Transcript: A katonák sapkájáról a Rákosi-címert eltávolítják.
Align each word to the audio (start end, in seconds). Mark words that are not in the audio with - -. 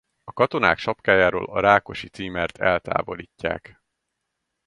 A 0.23 0.33
katonák 0.33 0.77
sapkájáról 0.77 1.45
a 1.45 1.59
Rákosi-címert 1.59 2.57
eltávolítják. 2.57 3.81